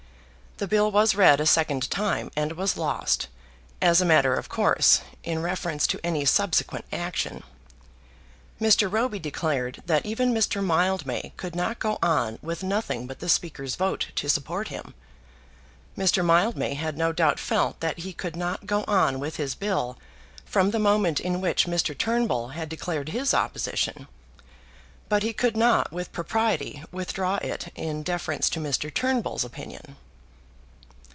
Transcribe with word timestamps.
The 0.57 0.67
bill 0.67 0.91
was 0.91 1.15
read 1.15 1.41
a 1.41 1.47
second 1.47 1.89
time, 1.89 2.29
and 2.35 2.51
was 2.51 2.77
lost, 2.77 3.29
as 3.81 3.99
a 3.99 4.05
matter 4.05 4.35
of 4.35 4.47
course, 4.47 5.01
in 5.23 5.41
reference 5.41 5.87
to 5.87 5.99
any 6.03 6.23
subsequent 6.23 6.85
action. 6.93 7.41
Mr. 8.61 8.87
Roby 8.91 9.17
declared 9.17 9.81
that 9.87 10.05
even 10.05 10.31
Mr. 10.35 10.63
Mildmay 10.63 11.33
could 11.35 11.55
not 11.55 11.79
go 11.79 11.97
on 12.03 12.37
with 12.43 12.61
nothing 12.61 13.07
but 13.07 13.17
the 13.17 13.27
Speaker's 13.27 13.75
vote 13.75 14.09
to 14.13 14.29
support 14.29 14.67
him. 14.67 14.93
Mr. 15.97 16.23
Mildmay 16.23 16.75
had 16.75 16.95
no 16.95 17.11
doubt 17.11 17.39
felt 17.39 17.79
that 17.79 17.97
he 17.97 18.13
could 18.13 18.35
not 18.35 18.67
go 18.67 18.83
on 18.87 19.19
with 19.19 19.37
his 19.37 19.55
bill 19.55 19.97
from 20.45 20.69
the 20.69 20.77
moment 20.77 21.19
in 21.19 21.41
which 21.41 21.65
Mr. 21.65 21.97
Turnbull 21.97 22.49
had 22.49 22.69
declared 22.69 23.09
his 23.09 23.33
opposition; 23.33 24.07
but 25.09 25.23
he 25.23 25.33
could 25.33 25.57
not 25.57 25.91
with 25.91 26.11
propriety 26.11 26.83
withdraw 26.91 27.37
it 27.37 27.71
in 27.73 28.03
deference 28.03 28.47
to 28.51 28.59
Mr. 28.59 28.93
Turnbull's 28.93 29.43
opinion. 29.43 29.95